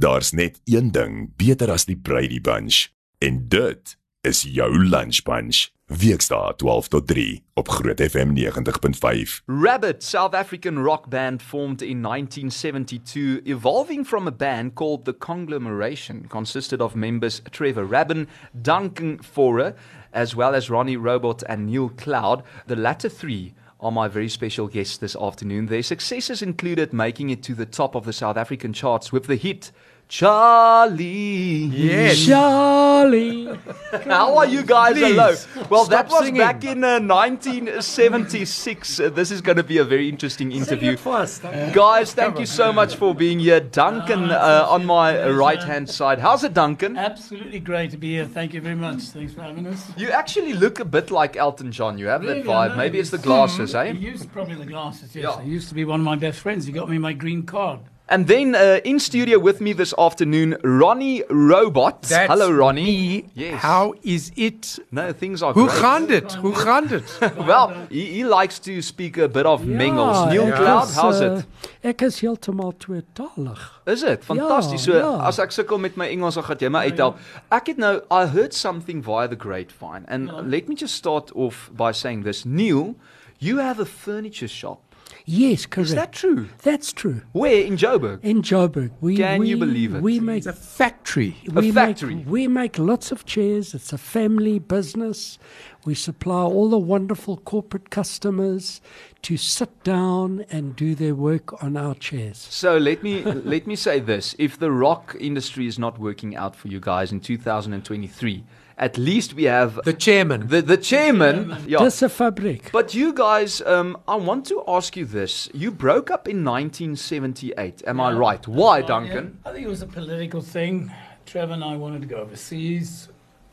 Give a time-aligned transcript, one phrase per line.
[0.00, 2.86] Daar's net een ding beter as die Brady Bunch
[3.18, 5.68] en dit is jou lunch bunch.
[5.92, 9.42] Weksdae 12 tot 3 op Groot FM 90.5.
[9.44, 16.28] Rabbit, South African rock band formed in 1972, evolving from a band called The Conglomeration,
[16.28, 18.26] consisted of members Trevor Rabin,
[18.62, 19.74] Duncan Forer,
[20.12, 22.42] as well as Ronnie Robot and Neil Cloud.
[22.66, 25.66] The latter three are my very special guests this afternoon.
[25.66, 29.36] Their successes included making it to the top of the South African charts with the
[29.36, 29.72] hit
[30.10, 31.70] Charlie.
[31.70, 32.26] Yes.
[32.26, 33.48] Charlie.
[34.04, 35.36] How are you guys Please, alone?
[35.70, 36.40] Well, stop that was singing.
[36.40, 38.98] back in uh, 1976.
[39.00, 40.96] Uh, this is going to be a very interesting interview.
[40.96, 43.60] First, Guys, thank you so much for being here.
[43.60, 46.18] Duncan uh, on my right hand side.
[46.18, 46.96] How's it, Duncan?
[46.96, 48.26] Absolutely great to be here.
[48.26, 49.02] Thank you very much.
[49.14, 49.92] Thanks for having us.
[49.96, 51.98] You actually look a bit like Elton John.
[51.98, 52.76] You have Really, that vibe.
[52.76, 53.92] Maybe it's the glasses, eh?
[53.92, 55.22] He used probably the glasses, yes.
[55.24, 55.40] Yeah.
[55.44, 56.66] He used to be one of my best friends.
[56.66, 57.78] He got me my green card.
[58.10, 62.02] And then uh, in studio with me this afternoon, Ronnie Robot.
[62.02, 62.82] That's Hello, Ronnie.
[62.82, 63.24] me.
[63.34, 63.62] Yes.
[63.62, 64.80] How is it?
[64.90, 65.80] No, things are Hoe great.
[65.80, 66.34] gaan dit?
[66.34, 67.18] Hoe gaan dit?
[67.46, 70.26] Well, he, he likes to speak a bit of Mengels.
[70.26, 71.46] Neil ek Cloud, is, how's uh, it?
[71.82, 73.80] Ek is heeltemal tweetalig.
[73.86, 74.24] Is it?
[74.24, 74.82] Fantasties.
[74.82, 75.14] so ja.
[75.28, 77.22] as ek sukkel met my Engels, dan gaan jy my uithelp.
[77.54, 81.70] Ek het nou I heard something via the grapevine and let me just start off
[81.70, 82.42] by saying this.
[82.44, 82.96] Neil,
[83.38, 84.89] you have a furniture shop.
[85.24, 85.90] Yes, correct.
[85.90, 86.48] Is that true?
[86.62, 87.22] That's true.
[87.32, 88.20] Where in Joburg?
[88.22, 90.02] In Joburg, we Can we, you believe it?
[90.02, 91.36] We make It's a factory.
[91.52, 92.16] we factory.
[92.16, 93.74] Make, we make lots of chairs.
[93.74, 95.38] It's a family business.
[95.84, 98.80] We supply all the wonderful corporate customers
[99.22, 102.38] to sit down and do their work on our chairs.
[102.50, 106.54] So let me let me say this: if the rock industry is not working out
[106.54, 108.44] for you guys in 2023,
[108.80, 110.48] at least we have The chairman.
[110.48, 111.36] the the chairman.
[111.68, 111.84] Yeah.
[111.84, 112.72] Dis 'n fabriek.
[112.72, 117.82] But you guys, um, I want to ask you this: you broke up in 1978.
[117.86, 118.46] Am I right?
[118.48, 119.24] Why, Duncan?
[119.44, 120.90] Yeah, I think it was a political thing.
[121.26, 123.08] Trevor and I wanted to go overseas.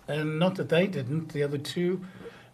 [0.07, 2.01] And not that they didn't, the other two.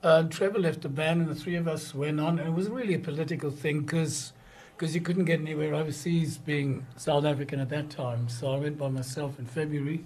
[0.03, 2.39] Uh, Trevor left the band and the three of us went on.
[2.39, 4.33] And it was really a political thing because
[4.75, 8.27] because you couldn't get anywhere overseas being South African at that time.
[8.27, 10.03] So I went by myself in February.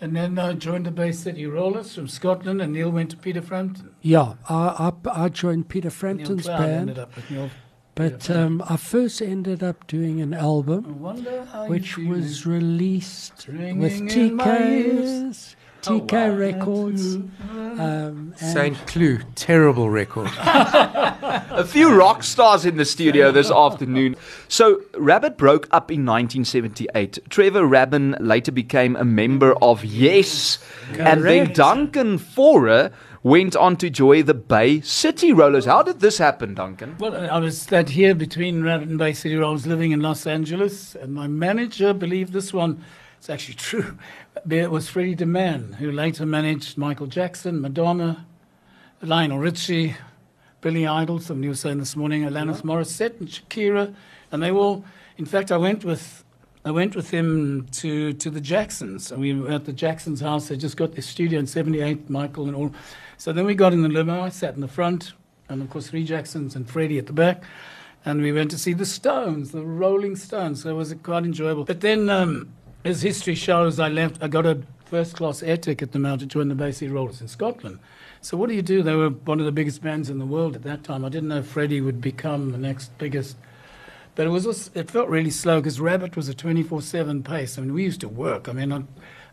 [0.00, 3.40] And then I joined the Bay City Rollers from Scotland, and Neil went to Peter
[3.40, 3.94] Frampton.
[4.02, 7.50] Yeah, I, I, I joined Peter Neil Frampton's band, up with Neil.
[7.94, 13.46] but um, I first ended up doing an album wonder how you which was released
[13.48, 15.30] ringing with in my ears.
[15.30, 15.56] TK's,
[15.86, 16.34] TK Oh, wow.
[16.36, 17.16] Records.
[17.78, 18.76] Um, St.
[18.86, 19.24] Cloud.
[19.36, 20.30] Terrible record.
[20.38, 24.16] A few rock stars in the studio this afternoon.
[24.48, 27.18] So, Rabbitt broke up in 1978.
[27.28, 30.58] Trevor Rabin later became a member of Yes.
[30.98, 32.90] And then Duncan Faure
[33.22, 35.64] went on to join the Bay City Rollers.
[35.66, 36.96] How did this happen, Duncan?
[36.98, 39.36] Well, I was that here between Rabbitt and Bay City.
[39.36, 42.82] I was living in Los Angeles, and my manager believed this one.
[43.26, 43.98] It's actually true.
[44.48, 48.24] It was Freddie DeMann, who later managed Michael Jackson, Madonna,
[49.02, 49.96] Lionel Richie,
[50.60, 53.92] Billy Idol, something you were saying this morning, Alanis Morissette, and Shakira,
[54.30, 54.84] and they all.
[55.16, 56.22] In fact, I went with.
[56.64, 60.46] I went with him to, to the Jacksons, and we were at the Jacksons' house.
[60.46, 62.72] They just got their studio in '78, Michael and all.
[63.16, 64.22] So then we got in the limo.
[64.22, 65.14] I sat in the front,
[65.48, 67.42] and of course, three Jacksons and Freddie at the back.
[68.04, 70.62] And we went to see the Stones, the Rolling Stones.
[70.62, 71.64] So it was quite enjoyable.
[71.64, 72.52] But then, um,
[72.86, 74.22] as history shows, I left.
[74.22, 77.28] I got a first class air ticket to Mount to join the City Rollers in
[77.28, 77.80] Scotland.
[78.20, 78.82] So what do you do?
[78.82, 81.04] They were one of the biggest bands in the world at that time.
[81.04, 83.36] I didn't know Freddie would become the next biggest.
[84.14, 87.58] But it was also, it felt really slow because Rabbitt was a 24/7 pace.
[87.58, 88.48] I mean, we used to work.
[88.48, 88.82] I mean, I,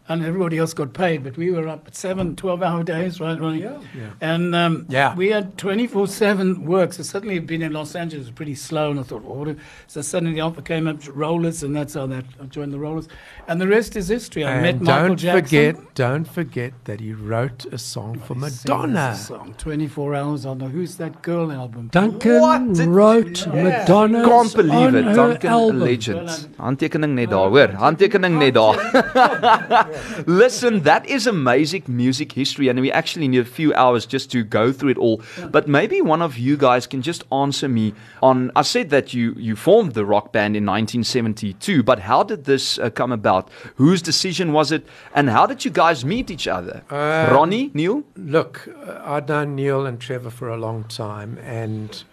[0.09, 3.39] and everybody else got paid, but we were up at seven, 12-hour days, right?
[3.39, 3.61] Ronnie?
[3.61, 3.79] Yeah.
[3.95, 4.09] Yeah.
[4.19, 5.15] And um, Yeah.
[5.15, 6.91] we had 24 7 work.
[6.93, 8.91] So suddenly being in Los Angeles was pretty slow.
[8.91, 9.55] And I thought, well, what
[9.87, 13.07] so suddenly the offer came up, Rollers, and that's how that I joined the Rollers.
[13.47, 14.43] And the rest is history.
[14.45, 15.43] I met And Michael don't Jackson.
[15.75, 19.15] forget, don't forget that he wrote a song for Madonna.
[19.15, 21.87] Song, 24 hours on the Who's That Girl album.
[21.93, 25.05] Duncan What did- wrote Madonna Can't believe on it.
[25.05, 25.79] her Duncan, a album.
[25.79, 26.29] legend.
[26.59, 27.67] Handtekening net daar, hoor.
[27.69, 29.89] Handtekening net daar.
[30.25, 34.43] Listen, that is amazing music history, and we actually need a few hours just to
[34.43, 35.21] go through it all.
[35.51, 38.51] But maybe one of you guys can just answer me on.
[38.55, 42.79] I said that you you formed the rock band in 1972, but how did this
[42.79, 43.49] uh, come about?
[43.75, 46.83] Whose decision was it, and how did you guys meet each other?
[46.89, 48.03] Uh, Ronnie, Neil.
[48.15, 52.03] Look, uh, I'd known Neil and Trevor for a long time, and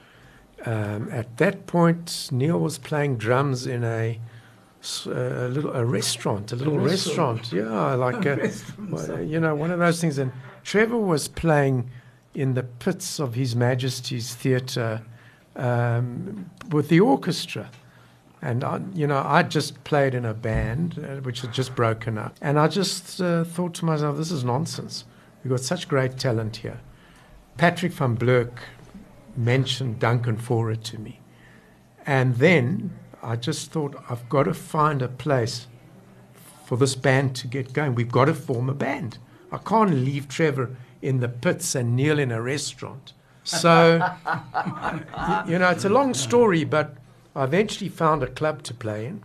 [0.67, 4.19] um, at that point, Neil was playing drums in a,
[4.83, 7.53] a little a restaurant, a little restaurant.
[7.53, 8.51] Yeah, like a,
[8.89, 10.19] well, you know, one of those things.
[10.19, 10.33] And
[10.65, 11.91] Trevor was playing
[12.35, 15.03] in the pits of His Majesty's Theatre
[15.57, 17.71] um, with the orchestra.
[18.43, 22.17] And, I, you know, I just played in a band uh, which had just broken
[22.17, 22.37] up.
[22.41, 25.05] And I just uh, thought to myself, this is nonsense.
[25.45, 26.81] We've got such great talent here.
[27.59, 28.53] Patrick van Blerk
[29.37, 31.21] mentioned Duncan Faure to me.
[32.07, 35.67] And then I just thought, I've got to find a place
[36.65, 37.95] for this band to get going.
[37.95, 39.19] We've got to form a band.
[39.53, 43.13] I can't leave Trevor in the pits and Neil in a restaurant.
[43.45, 43.95] So,
[45.47, 46.97] you know, it's a long story, but
[47.35, 49.23] I eventually found a club to play in,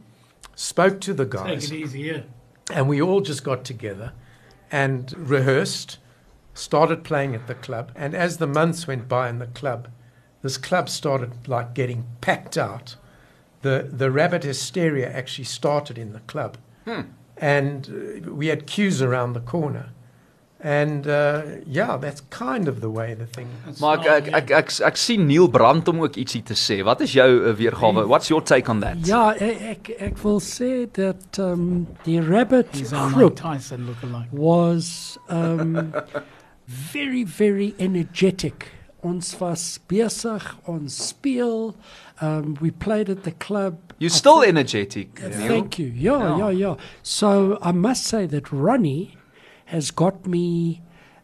[0.55, 2.21] spoke to the Take guys, it easy, yeah.
[2.71, 4.13] and we all just got together
[4.71, 5.97] and rehearsed,
[6.53, 7.91] started playing at the club.
[7.95, 9.89] And as the months went by in the club,
[10.41, 12.95] this club started like getting packed out.
[13.65, 16.57] The, the rabbit hysteria actually started in the club.
[17.37, 19.87] And uh, we had queues around the corner.
[20.59, 23.47] And uh, yeah, that's kind of the way the thing.
[23.67, 26.55] It's Maar ek not- ek ek ek, ek sien Neil Brandt om ook ietsie te
[26.57, 26.79] sê.
[26.83, 28.05] Wat is jou uh, weergawe?
[28.07, 28.97] What's your take on that?
[29.05, 35.17] Ja, ek, ek, ek wil sê dat um, die rabbit He's our Mike crook was
[35.29, 35.93] um,
[36.93, 38.71] very, very energetic.
[39.05, 41.75] Ons was besig, ons speel.
[42.21, 43.77] Um, we played at the club.
[43.99, 45.87] You're still think- energetic, Uh, Thank you.
[45.87, 46.37] Yeah, Yeah.
[46.37, 46.75] yeah, yeah.
[47.03, 49.15] So I must say that Ronnie
[49.65, 50.81] has got me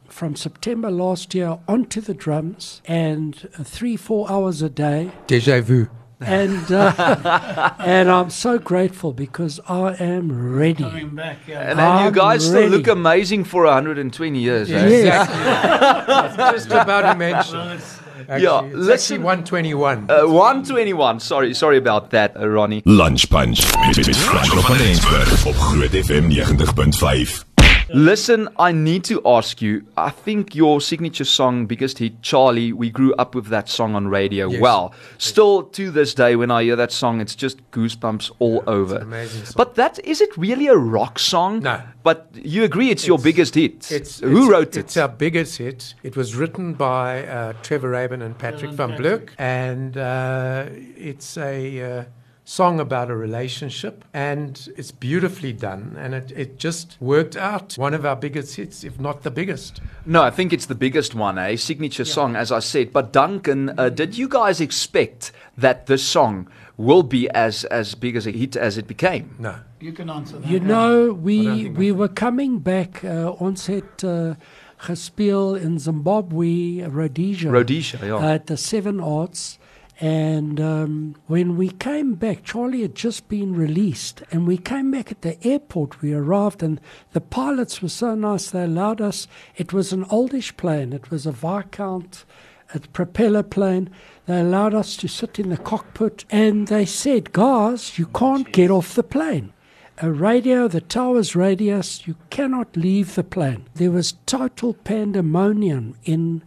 [0.07, 5.11] from September last year onto the drums and uh, three, four hours a day.
[5.27, 5.87] Deja vu.
[6.21, 10.83] And, uh, and I'm so grateful because I am ready.
[10.83, 11.61] Coming back, yeah.
[11.71, 14.87] And, and you I'm guys still look amazing for 120 years, eh?
[14.87, 15.27] Yes.
[15.29, 16.53] Exactly.
[16.53, 17.57] just about to mention.
[17.57, 20.05] Well, it's, Actually, Yeah, it's listen- actually 121.
[20.09, 21.19] Uh, 121.
[21.19, 22.81] Sorry, sorry about that, uh, Ronnie.
[22.85, 27.45] Lunch Punch met met Franco van Rensburg op Groot FM 90.5.
[27.93, 29.85] Listen, I need to ask you.
[29.97, 32.71] I think your signature song, biggest hit, Charlie.
[32.73, 34.49] We grew up with that song on radio.
[34.49, 34.61] Yes.
[34.61, 38.95] Well, still to this day, when I hear that song, it's just goosebumps all over.
[38.97, 39.53] an amazing song.
[39.57, 41.59] But that is it really a rock song?
[41.61, 41.81] No.
[42.03, 43.91] But you agree it's, your biggest hit.
[43.91, 45.01] It's, Who it's- wrote It's it?
[45.01, 45.93] our biggest hit.
[46.03, 49.33] It was written by uh, Trevor Rabin and Patrick van and Blerk, Patrick.
[49.37, 50.65] and uh,
[50.97, 52.03] it's a uh,
[52.51, 57.77] song about a relationship, and it's beautifully done, and it, it just worked out.
[57.77, 59.79] One of our biggest hits, if not the biggest.
[60.05, 62.91] No, I think it's the biggest one, a signature song, as I said.
[62.91, 68.17] But Duncan, uh, did you guys expect that this song will be as as big
[68.17, 69.35] as a hit as it became?
[69.39, 69.55] No.
[69.79, 70.49] you can answer that.
[70.49, 70.67] You yeah.
[70.67, 73.03] know, we we were coming back.
[73.03, 74.35] Uh, ons het uh,
[74.77, 77.49] gespeel in Zimbabwe, Rhodesia.
[77.49, 78.33] Rhodesia, yeah.
[78.33, 79.57] At the Seven Arts.
[80.01, 84.23] And um, when we came back, Charlie had just been released.
[84.31, 86.01] And we came back at the airport.
[86.01, 86.81] We arrived, and
[87.13, 88.49] the pilots were so nice.
[88.49, 89.27] They allowed us.
[89.55, 92.25] It was an oldish plane, it was a Viscount
[92.73, 93.89] a propeller plane.
[94.25, 98.71] They allowed us to sit in the cockpit and they said, Guys, you can't get
[98.71, 99.51] off the plane.
[99.97, 103.65] A radio, the tower's radius, you cannot leave the plane.
[103.75, 106.43] There was total pandemonium in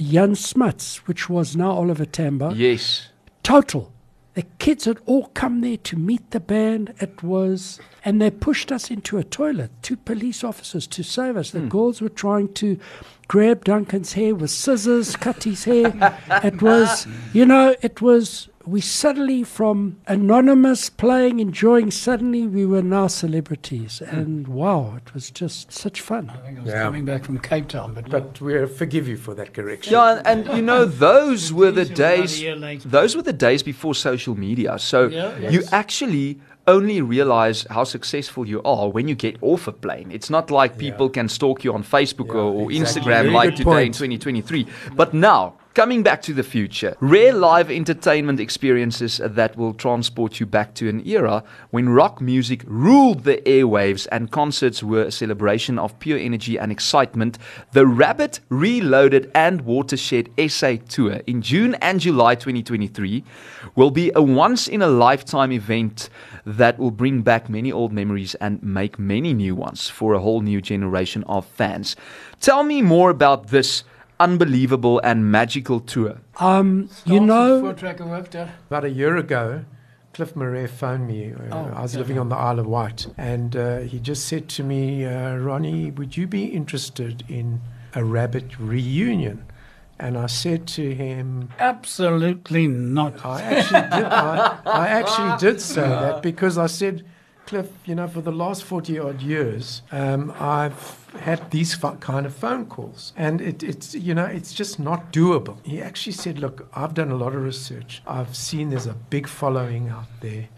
[0.00, 2.52] Jan Smuts, which was now Oliver Tambo.
[2.52, 3.08] Yes.
[3.42, 3.92] Total.
[4.34, 6.94] The kids had all come there to meet the band.
[7.00, 9.72] It was, and they pushed us into a toilet.
[9.82, 11.50] Two police officers to save us.
[11.50, 11.68] The hmm.
[11.68, 12.78] girls were trying to
[13.26, 15.92] grab Duncan's hair with scissors, cut his hair.
[16.44, 18.48] it was, you know, it was.
[18.68, 24.14] We suddenly, from anonymous playing, enjoying, suddenly we were now celebrities, hmm.
[24.16, 26.28] and wow, it was just such fun.
[26.28, 26.82] I think I was Yeah.
[26.82, 29.94] coming back from Cape Town, but, But we uh, forgive you for that correction.
[29.94, 32.44] Yeah, and, and you know those were the days.
[32.84, 34.78] Those were the days before social media.
[34.78, 39.72] So Yeah, you actually only realize how successful you are when you get off a
[39.72, 40.10] plane.
[40.12, 42.78] It's not like people can stalk you on Facebook Yeah, or, or exactly.
[42.78, 44.66] Instagram Very like good today in 2023.
[44.94, 50.44] But now, coming back to the future, rare live entertainment experiences that will transport you
[50.44, 55.78] back to an era when rock music ruled the airwaves and concerts were a celebration
[55.78, 57.38] of pure energy and excitement.
[57.74, 63.22] The Rabbitt Reloaded and Watershed SA Tour in June and July 2023
[63.76, 66.10] will be a once in a lifetime event
[66.44, 70.40] that will bring back many old memories and make many new ones for a whole
[70.40, 71.94] new generation of fans.
[72.40, 73.84] Tell me more about this
[74.20, 76.18] unbelievable and magical tour.
[76.40, 79.64] Um, you know, with Four tracker worked, uh, About a year ago,
[80.14, 81.32] Cliff Murray phoned me.
[81.32, 81.98] Uh, Oh, I was okay.
[82.00, 85.90] living on the Isle of Wight, and uh, he just said to me, uh, "Ronnie,
[85.90, 87.60] would you be interested in
[87.94, 89.44] a rabbit reunion?"
[90.00, 93.26] And I said to him, absolutely not.
[93.26, 94.04] I actually did.
[94.04, 97.04] I, I actually did say that because I said,
[97.48, 102.34] Cliff, you know, for the last forty odd years, um, I've had these kind of
[102.34, 105.56] phone calls, and it, it's you know, it's just not doable.
[105.64, 108.02] He actually said, look, I've done a lot of research.
[108.06, 110.48] I've seen there's a big following out there.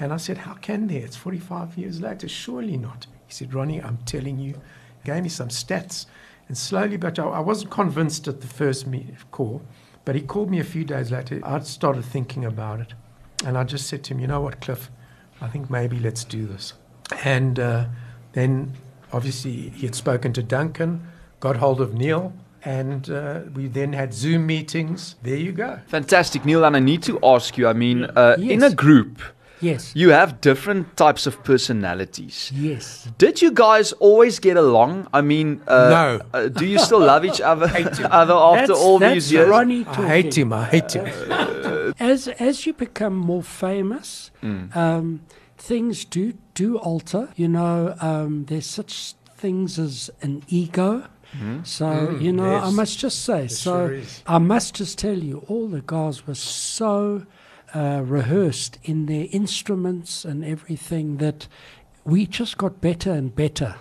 [0.00, 1.04] And I said, How can there?
[1.04, 2.28] It's 45 years later.
[2.28, 3.06] Surely not.
[3.26, 4.60] He said, Ronnie, I'm telling you.
[5.04, 6.06] Gave me some stats.
[6.46, 8.86] And slowly, but I, I wasn't convinced at the first
[9.32, 9.62] call.
[10.04, 11.40] But he called me a few days later.
[11.42, 12.94] I'd started thinking about it.
[13.44, 14.90] And I just said to him, You know what, Cliff?
[15.40, 16.74] I think maybe let's do this.
[17.24, 17.86] And uh,
[18.32, 18.74] then,
[19.12, 21.06] obviously, he had spoken to Duncan,
[21.40, 22.32] got hold of Neil,
[22.64, 25.14] and uh, we then had Zoom meetings.
[25.22, 25.80] There you go.
[25.86, 26.64] Fantastic, Neil.
[26.64, 27.68] And I need to ask you.
[27.68, 29.22] I mean, uh, in a group,
[29.60, 29.92] Yes.
[29.94, 32.52] you have different types of personalities.
[32.54, 33.08] Yes.
[33.18, 35.06] Did you guys always get along?
[35.12, 36.20] I mean, uh, No.
[36.34, 37.66] uh, do you still love each other,
[38.10, 39.48] other after That's- all that's these years?
[39.48, 40.52] Ronnie I hate him.
[40.52, 41.06] I hate him.
[41.98, 44.76] As as you become more famous, Mm.
[44.76, 45.20] um,
[45.56, 47.28] things do do alter.
[47.36, 51.02] You know, um, there's such things as an ego.
[51.64, 53.48] So you know, I must just say.
[53.48, 54.00] so sure.
[54.26, 57.26] I must just tell you, all the guys were so
[57.74, 61.48] uh, rehearsed in their instruments and everything that
[62.04, 63.76] we just got better and better.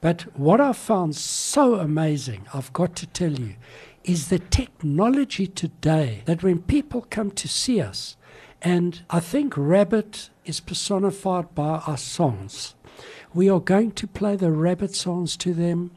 [0.00, 3.56] But what I found so amazing, I've got to tell you,
[4.02, 8.16] is the technology today that when people come to see us,
[8.62, 12.74] and I think Rabbitt is personified by our songs.
[13.32, 15.92] We are going to play the Rabbitt songs to them.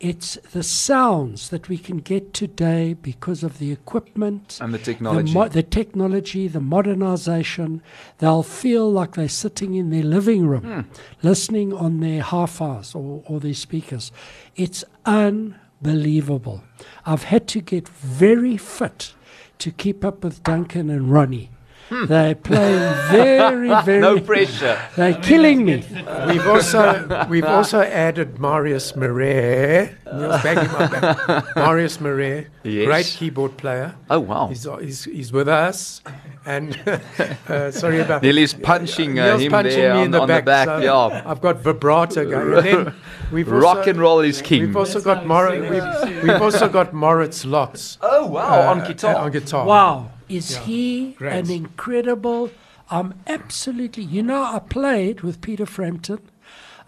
[0.00, 5.32] It's the sounds that we can get today because of the equipment And the technology.
[5.32, 7.82] the, mo- the technology, the modernization,
[8.18, 10.80] they'll feel like they're sitting in their living room, hmm.
[11.26, 14.12] listening on their hi-fis or, or their speakers.
[14.54, 16.62] It's unbelievable.
[17.04, 19.14] I've had to get very fit
[19.58, 21.50] to keep up with Duncan and Ronnie.
[21.90, 24.00] They're playing very, very.
[24.00, 24.78] no pressure.
[24.96, 25.84] They're killing me.
[26.26, 29.94] We've also we've also added Marius Marais.
[30.12, 31.56] Neil's bagging my back.
[31.56, 32.86] Marius Marais, Yes.
[32.86, 33.94] great keyboard player.
[34.10, 34.48] Oh wow.
[34.48, 36.02] He's, he's, he's with us.
[36.44, 36.78] And
[37.48, 40.44] uh, sorry about Neil's punching uh, him punching there me on, in the on back.
[40.44, 40.66] the back.
[40.66, 41.22] so yeah.
[41.26, 42.54] I've got vibrato going.
[42.68, 42.94] And then
[43.32, 44.62] we've Rock also, and roll is king.
[44.62, 47.98] We've also That's got how Mor- we've, we've also got Mauritz Lotz.
[48.02, 49.14] Oh wow, uh, on guitar.
[49.16, 49.64] On guitar.
[49.66, 50.10] Wow.
[50.28, 50.60] Is Yeah.
[50.64, 51.34] he Great.
[51.44, 52.50] an incredible?
[52.90, 54.02] I'm absolutely.
[54.04, 56.20] You know, I played with Peter Frampton.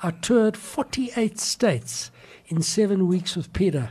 [0.02, 2.10] I toured 48 states
[2.48, 3.90] in seven weeks with Peter.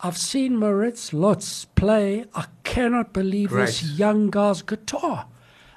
[0.00, 2.26] I've seen Mauritz Lotz play.
[2.34, 5.26] I cannot believe this young guy's guitar.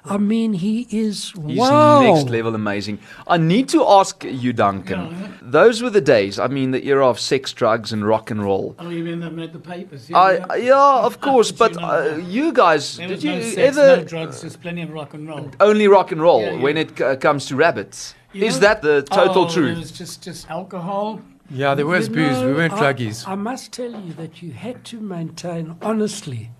[0.04, 2.00] I mean, he is He's wow.
[2.00, 2.98] next level amazing.
[3.26, 5.34] I need to ask you, Duncan.
[5.42, 6.38] Those were the days.
[6.38, 8.74] I mean, the era of sex, drugs, and rock and roll.
[8.78, 10.08] Oh, you mean that made the papers?
[10.08, 10.56] Yeah, I yeah.
[10.56, 11.52] yeah, of course.
[11.52, 14.40] But you know uh, you guys, There did was you no sex, ever no drugs,
[14.40, 15.50] just plenty of rock and roll.
[15.60, 16.62] only rock and roll Yeah, yeah.
[16.62, 18.14] when it c- comes to rabbits?
[18.32, 19.76] You Is know- that the total oh, truth?
[19.76, 21.20] It was just, just alcohol.
[21.50, 22.42] Yeah, there was You booze.
[22.42, 23.26] we weren't I- druggies.
[23.28, 26.52] I must tell you that you had to maintain, honestly.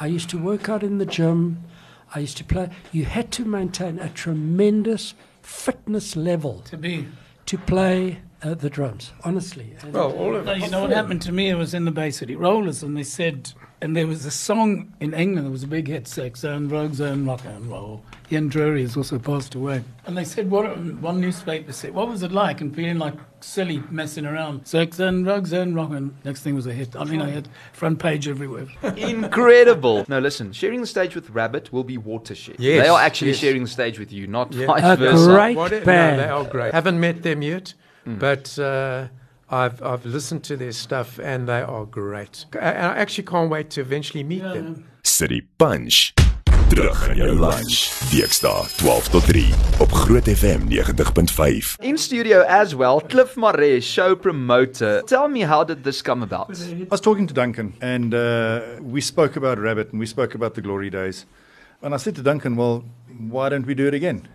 [0.00, 1.64] I used to work out in the gym.
[2.16, 2.70] I used to play.
[2.92, 7.06] You had to maintain a tremendous fitness level To be.
[7.44, 9.76] to play uh, the drums, honestly.
[9.82, 11.52] And well, all of No, you know what happened to me?
[11.52, 14.92] I was in the Bay City Rollers, and they said, and there was a song
[15.00, 18.02] in England that was a big hit, Sex and Drugs and Rock and Roll.
[18.32, 19.82] Ian Dury has also passed away.
[20.06, 20.64] And they said, what,
[21.00, 22.60] one newspaper said, what was it like?
[22.60, 24.66] And feeling like silly messing around.
[24.66, 26.96] Sex and Drugs and Rock and next thing was a hit.
[26.96, 28.66] I mean, I had front page everywhere.
[28.96, 30.04] Incredible.
[30.08, 30.52] No, listen.
[30.52, 32.56] Sharing the stage with Rabbitt will be Watershed.
[32.58, 33.38] Yes, they are actually yes.
[33.38, 34.66] sharing the stage with you, not Yeah.
[34.66, 35.24] vice A versa.
[35.26, 36.16] great What band.
[36.16, 36.72] No, they are great.
[36.74, 39.08] Haven't met them yet, but uh,
[39.48, 42.46] I've I've listened to their stuff and they are great.
[42.54, 44.84] I, I actually can't wait to eventually meet them.
[45.04, 46.14] City Punch.
[46.68, 47.92] Terug in jou lunch.
[48.10, 51.76] Weekdae 12 tot 3 op Groot FM 90.5.
[51.80, 55.02] In studio as well, Cliff Marais, show promoter.
[55.06, 56.50] Tell me, how did this come about?
[56.50, 60.54] I was talking to Duncan, and uh, we spoke about Rabbit, and we spoke about
[60.54, 61.24] the glory days.
[61.82, 62.82] And I said to Duncan, "Well,
[63.30, 64.26] why don't we do it again?"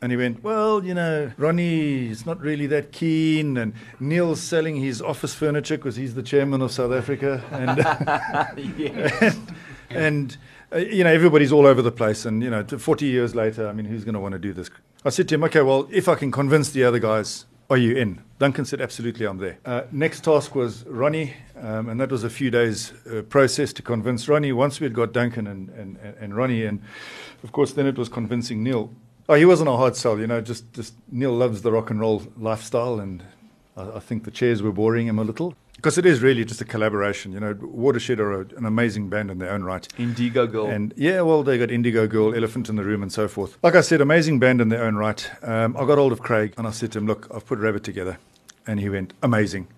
[0.00, 4.76] And he went, "Well, you know, Ronnie is not really that keen, and Neil's selling
[4.76, 7.80] his office furniture because he's the chairman of South Africa, and
[9.20, 9.54] and,
[9.90, 10.36] and
[10.72, 12.24] uh, you know everybody's all over the place.
[12.24, 14.70] And you know, 40 years later, I mean, who's going to want to do this?"
[15.04, 17.94] I said to him, "Okay, well, if I can convince the other guys." Are you
[17.96, 18.22] in?
[18.38, 19.58] Duncan said, absolutely, I'm there.
[19.62, 23.82] Uh, next task was Ronnie, um, and that was a few days uh, process to
[23.82, 24.52] convince Ronnie.
[24.52, 26.80] Once we had got Duncan and, and, and Ronnie, and
[27.44, 28.90] of course, then it was convincing Neil.
[29.28, 32.00] Oh, he wasn't a hard sell, you know, just, just Neil loves the rock and
[32.00, 33.22] roll lifestyle, and
[33.76, 35.54] I, I think the chairs were boring him a little.
[35.76, 37.56] Because it is really just a collaboration, you know.
[37.60, 39.86] Watershed are a, an amazing band in their own right.
[39.96, 40.66] Indigo Girl.
[40.66, 43.56] And yeah, well, they got Indigo Girl, Elephant in the Room, and so forth.
[43.62, 45.30] Like I said, amazing band in their own right.
[45.40, 47.84] Um, I got hold of Craig and I said to him, Look, I've put Rabbitt
[47.84, 48.18] together.
[48.66, 49.68] And he went, Amazing.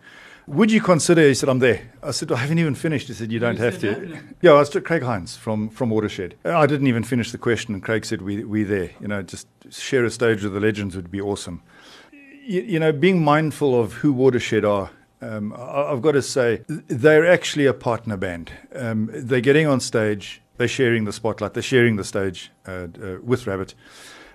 [0.51, 1.29] Would you consider?
[1.29, 1.81] He said, I'm there.
[2.03, 3.07] I said, I haven't even finished.
[3.07, 4.19] He said, You don't have to.
[4.43, 6.35] Yeah, I was to Craig Hinds from, from Watershed.
[6.45, 8.91] I didn't even finish the question, and Craig said, we, We're there.
[9.01, 11.63] You know, just share a stage with the legends would be awesome.
[12.11, 14.91] You, you know, being mindful of who Watershed are.
[15.23, 18.51] Um, I, I've got to say, they're actually a partner band.
[18.75, 23.19] Um, they're getting on stage, they're sharing the spotlight, they're sharing the stage uh, uh,
[23.23, 23.75] with Rabbitt.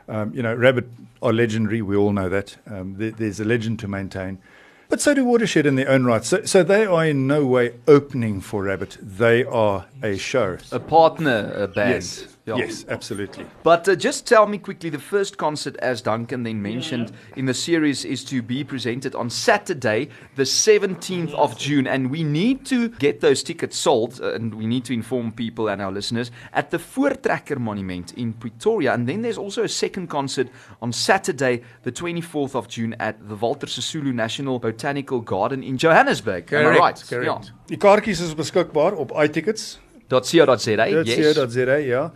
[0.07, 0.87] Um, you know, Rabbitt
[1.21, 1.81] are legendary.
[1.81, 2.55] We all know that.
[2.67, 4.39] Um, there, there's a legend to maintain.
[4.89, 6.23] But so do Watershed in their own right.
[6.23, 8.97] So, so they are in no way opening for Rabbitt.
[9.01, 10.57] They are a show.
[10.71, 11.89] A partner a band.
[11.89, 12.34] Yes.
[12.45, 12.57] Yeah.
[12.57, 13.45] Yes, absolutely.
[13.63, 17.55] But uh, just tell me quickly the first concert, as Duncan then mentioned in the
[17.55, 21.87] series, is to be presented on Saturday, the 17th of June.
[21.87, 25.69] And we need to get those tickets sold, uh, and we need to inform people
[25.69, 28.93] and our listeners at the Voortrekker Monument in Pretoria.
[28.93, 30.47] And then there's also a second concert
[30.83, 36.53] on Saturday, the 24th of June, at the Walter Sisulu National Botanical Garden in Johannesburg.
[36.53, 37.03] Am I Correct, right?
[37.09, 37.51] correct.
[37.69, 39.79] Die kaartjies is beskikbaar op iTickets.
[40.09, 41.03] .co.za.
[41.05, 41.35] Yes.
[41.35, 42.09] .co.za, yeah.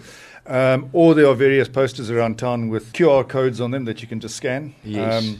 [0.46, 4.08] Um, or there are various posters around town with QR codes on them that you
[4.08, 4.74] can just scan.
[4.84, 5.24] Yes.
[5.24, 5.40] Um,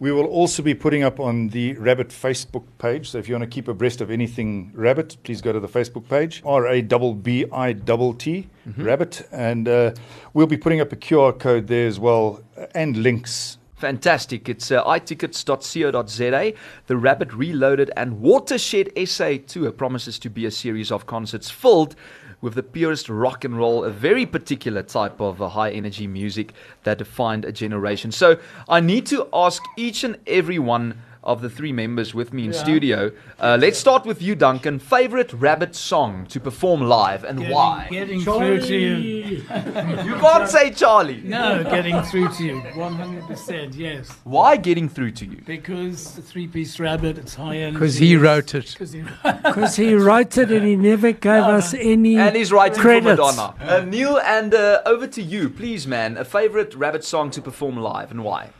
[0.00, 3.10] we will also be putting up on the Rabbitt Facebook page.
[3.10, 6.08] So if you want to keep abreast of anything Rabbitt, please go to the Facebook
[6.08, 6.42] page.
[6.44, 9.92] R A B B I T T Rabbitt, and uh,
[10.32, 12.42] we'll be putting up a QR code there as well
[12.74, 13.58] and links.
[13.80, 14.46] Fantastic.
[14.46, 16.52] It's uh, itickets.co.za.
[16.86, 21.96] The Rabbitt Reloaded and Watershed SA Tour promises to be a series of concerts filled
[22.42, 26.52] with the purest rock and roll, a very particular type of uh, high energy music
[26.84, 28.12] that defined a generation.
[28.12, 32.46] So I need to ask each and every one of the three members with me
[32.46, 33.12] in studio.
[33.38, 34.78] Uh, let's start with you, Duncan.
[34.78, 37.86] Favorite Rabbitt song to perform live and Getting, why?
[37.90, 39.44] Getting through to you.
[39.50, 41.20] You can't say Charlie.
[41.22, 42.60] No, getting through to you.
[42.60, 44.08] 100%, yes.
[44.24, 45.42] Why getting through to you?
[45.44, 47.74] Because the three piece rabbit, it's high energy.
[47.74, 48.74] Because he wrote it.
[48.78, 53.20] Because he he wrote it and he never gave us any And he's writing credits.
[53.20, 53.54] for Madonna.
[53.60, 56.16] Uh, Neil, and uh, over to you, please, man.
[56.16, 58.50] A favorite Rabbitt song to perform live and why?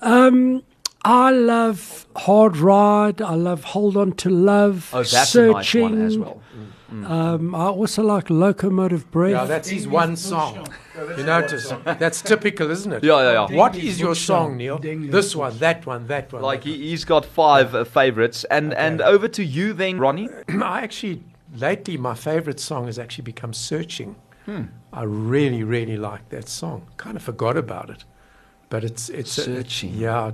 [0.00, 0.62] Um,
[1.04, 3.20] I love Hard Ride.
[3.20, 4.90] I love Hold On to Love.
[4.92, 5.86] Oh, that's Searching.
[5.86, 6.42] a nice one as well.
[6.92, 9.32] Um, I also like Locomotive Breath.
[9.32, 10.66] Yeah, that's his one song.
[11.16, 11.72] You notice?
[11.84, 13.02] That's typical, isn't it?
[13.02, 13.56] Yeah, yeah, yeah.
[13.56, 14.78] What is your song, Neil?
[14.78, 16.42] This one, that one, that one.
[16.42, 20.28] Like he, he's got five uh, favorites, and and over to you then, Ronnie.
[20.48, 21.22] I actually,
[21.56, 24.16] lately, my favorite song has actually become Searching.
[24.92, 26.86] I really, really like that song.
[26.98, 28.04] Kind of forgot about it.
[28.72, 30.30] But it's it's a- yeah,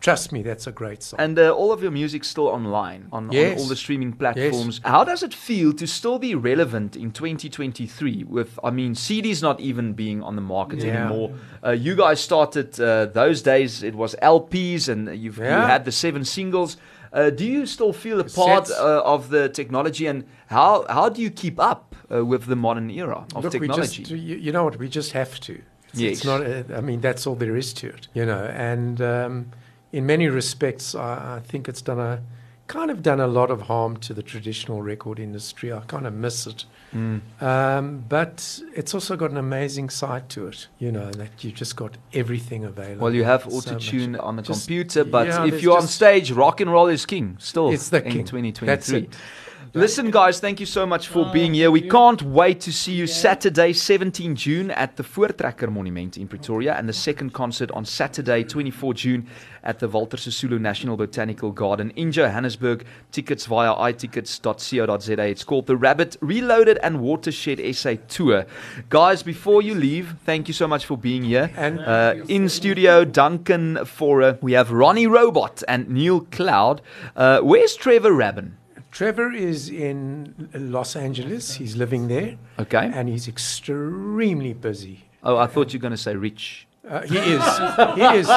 [0.00, 1.18] trust me, that's a great song.
[1.18, 4.80] And uh, all of your music's still online on, on all the streaming platforms.
[4.84, 8.22] How does it feel to still be relevant in 2023?
[8.28, 10.92] With I mean, CDs not even being on the market Yeah.
[10.94, 11.32] anymore.
[11.66, 13.82] Uh, you guys started uh, those days.
[13.82, 16.76] It was LPs, and you've you had the seven singles.
[17.12, 21.20] Uh, do you still feel a part uh, of the technology, and how how do
[21.20, 24.02] you keep up uh, with the modern era of Look, technology?
[24.02, 25.54] we just, you, you know what, we just have to.
[25.92, 26.12] It's, Yes.
[26.18, 28.44] it's not, uh, I mean, that's all there is to it, you know.
[28.44, 29.50] And um,
[29.92, 32.20] in many respects, I, I think it's done a
[32.68, 35.70] kind of done a lot of harm to the traditional record industry.
[35.72, 36.64] I kind of miss it.
[36.94, 37.20] Mm.
[37.42, 41.76] Um, but it's also got an amazing side to it, you know, that you've just
[41.76, 43.02] got everything available.
[43.04, 45.86] Well, you have So auto tune on the Just- computer, but yeah, if you're on
[45.86, 48.24] stage, rock and roll is king still It's the in king.
[48.24, 49.08] 2023.
[49.74, 51.70] Listen, guys, thank you so much for Oh, being here.
[51.70, 56.74] We can't wait to see you Saturday, 17 June at the Voortrekker Monument in Pretoria,
[56.74, 59.26] and the second concert on Saturday, 24 June
[59.64, 62.84] at the Walter Sisulu National Botanical Garden in Johannesburg.
[63.12, 65.22] Tickets via itickets.co.za.
[65.22, 68.44] It's called the Rabbitt Reloaded and Watershed SA Tour.
[68.90, 71.50] Guys, before you leave, thank you so much for being here.
[71.56, 74.36] And- uh, in studio, Duncan Faure.
[74.42, 76.82] We have Ronnie Robot and Neil Cloud.
[77.16, 78.58] Uh, where's Trevor Rabin?
[78.92, 81.54] Trevor is in Los Angeles.
[81.54, 82.36] He's living there.
[82.58, 82.90] Okay.
[82.92, 85.04] And he's extremely busy.
[85.22, 86.66] Oh, I thought you were going to say rich.
[86.86, 87.42] Uh, he is.
[87.94, 88.28] He is.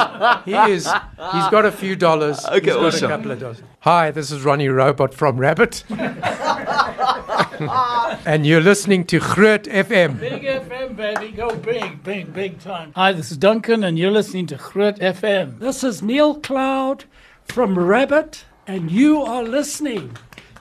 [0.46, 0.86] He is.
[0.86, 2.42] He's got a few dollars.
[2.46, 3.10] Okay, He's got awesome.
[3.10, 3.62] a couple of dollars.
[3.80, 5.84] Hi, this is Ronnie Robot from Rabbitt.
[8.26, 10.18] and you're listening to Groot FM.
[10.18, 11.32] Big FM, baby.
[11.32, 12.92] Go big, big, big time.
[12.94, 15.58] Hi, this is Duncan, and you're listening to Groot FM.
[15.58, 17.04] This is Neil Cloud
[17.44, 20.16] from Rabbitt, and you are listening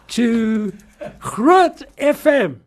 [0.09, 0.73] to
[1.19, 2.59] Groot FM.